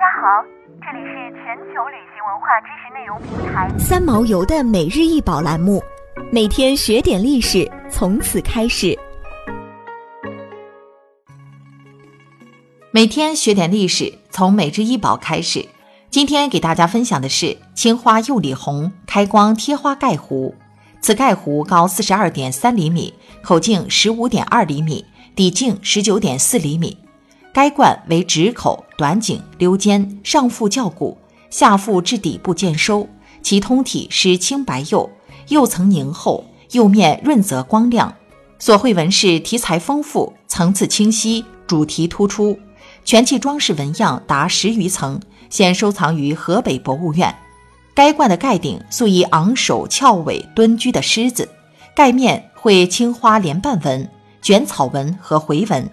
[0.00, 0.42] 家好，
[0.80, 5.82] 这里是全球旅行文化知识内容平台三毛游的每日一宝栏目，
[6.32, 8.98] 每天学点历史，从此开始。
[12.90, 15.68] 每天学点历史，从每日一宝开始。
[16.08, 20.54] 今天给大家分享的是青花釉里红开光贴花盖壶。
[21.02, 23.12] 此盖壶高四十二点三厘米，
[23.42, 25.04] 口径十五点二厘米，
[25.36, 26.96] 底径十九点四厘米。
[27.52, 31.18] 该罐为直口、短颈、溜肩，上腹较鼓，
[31.50, 33.08] 下腹至底部渐收。
[33.42, 35.10] 其通体是青白釉，
[35.48, 38.14] 釉层凝厚，釉面润泽光亮。
[38.58, 42.58] 所绘纹饰题材丰富，层次清晰，主题突出。
[43.04, 47.34] 全器装饰纹样达十余层，现收藏于河北博物院。
[47.94, 51.48] 该罐的盖顶素以昂首翘尾蹲居的狮子，
[51.96, 54.08] 盖面绘青花莲瓣纹、
[54.42, 55.90] 卷草纹和回纹。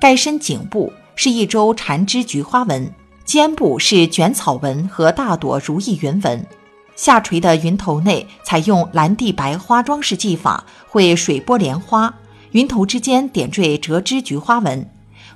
[0.00, 2.92] 盖身颈部是一周缠枝菊花纹，
[3.24, 6.46] 肩部是卷草纹和大朵如意云纹，
[6.94, 12.14] 下垂的云头内采用蓝地白花装饰技法，绘水波莲花，
[12.52, 14.88] 云头之间点缀折枝菊花纹。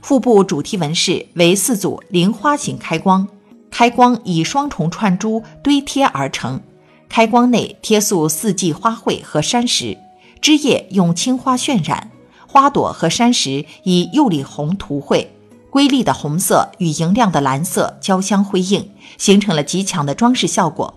[0.03, 3.27] 腹部主题纹饰为四组菱花形开光，
[3.71, 6.61] 开光以双重串珠堆贴而成，
[7.09, 9.97] 开光内贴塑四季花卉和山石，
[10.41, 12.10] 枝叶用青花渲染。
[12.53, 15.33] 花朵和山石以釉里红涂绘，
[15.71, 20.93] 瑰丽的红色与莹亮的蓝色交相辉映，形成了极强的装饰效果。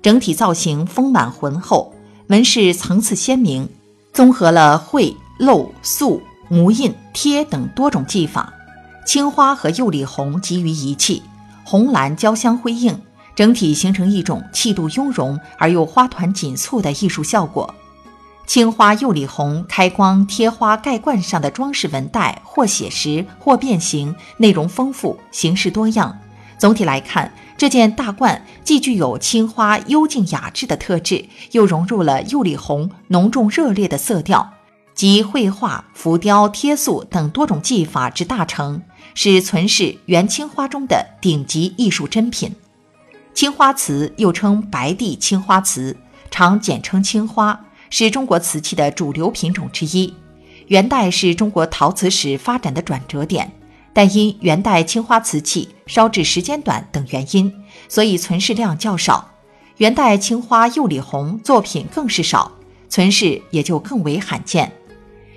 [0.00, 1.92] 整体造型丰满浑厚，
[2.28, 3.68] 纹饰层次鲜明，
[4.14, 8.54] 综合了绘、镂、塑、模印、贴等多种技法。
[9.04, 11.22] 青花和釉里红集于一气，
[11.64, 12.98] 红蓝交相辉映，
[13.34, 17.74] 整体形成一种气度雍容而又花团锦簇的艺术效果。
[18.46, 26.18] 青花釉里红开光贴花盖罐上的装饰纹带或写实或变形，内容丰富，形式多样。
[26.58, 34.52] 总体来看，这件大罐既具有青花幽静雅致的特质，又融入了釉里红浓重热烈的色调，
[34.94, 38.82] 集绘画、浮雕、贴塑等多种技法之大成，
[39.14, 42.54] 是存世元青花中的顶级艺术珍品。
[43.32, 45.96] 青花瓷又称白地青花瓷，
[46.30, 47.58] 常简称青花。
[47.96, 50.12] 是中国瓷器的主流品种之一。
[50.66, 53.52] 元代是中国陶瓷史发展的转折点，
[53.92, 57.54] 但因元代青花瓷器烧制时间短等原因，
[57.88, 59.30] 所以存世量较少。
[59.76, 62.50] 元代青花釉里红作品更是少，
[62.88, 64.72] 存世也就更为罕见。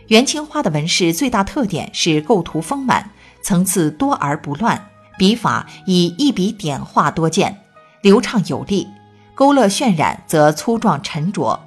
[0.08, 3.12] 元青花的纹饰最大特点是构图丰满，
[3.44, 4.84] 层次多而不乱，
[5.20, 7.56] 笔法以一笔点画多见，
[8.02, 8.88] 流畅有力；
[9.36, 11.67] 勾勒渲染则粗壮沉着。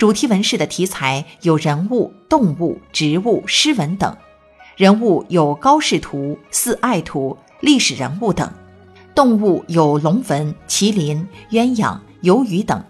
[0.00, 4.16] 主题纹饰的题材有人物、动物、植物、诗文等。
[4.74, 8.48] 人物有高士图、四爱图、历史人物等；
[9.14, 12.80] 动物有龙纹、麒麟、鸳鸯、游鱼等；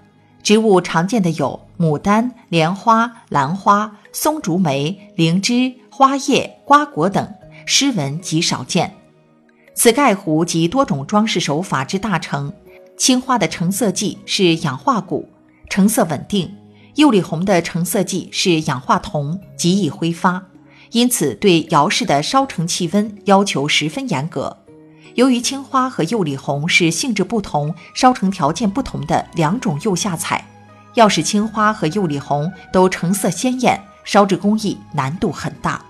[0.40, 7.28] 植物常见的有牡丹、莲花、兰花、松竹梅、灵芝、花叶、瓜果等。
[7.66, 8.94] 诗文极少见。
[9.74, 12.52] 此盖壶集多种装饰手法之大成。
[12.96, 15.24] 青花的成色剂是氧化钴，
[15.68, 16.48] 成色稳定。
[17.00, 20.42] 釉里红的成色剂是氧化铜，极易挥发，
[20.90, 24.54] 因此对窑室的烧成气温要求十分严格。
[25.14, 30.46] 由于青花和釉里红是性质不同、烧成条件不同的两种釉下彩，
[30.92, 35.82] 要使青花和釉里红都成色鲜艳，烧制工艺难度很大。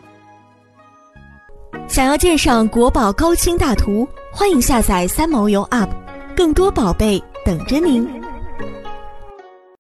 [1.89, 5.89] 想要鉴赏国宝高清大图，欢迎下载三毛游 App，
[6.37, 8.09] 更多宝贝等着您。